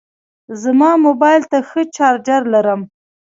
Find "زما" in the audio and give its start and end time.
0.61-0.91